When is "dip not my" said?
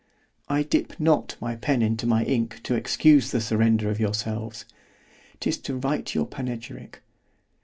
0.63-1.55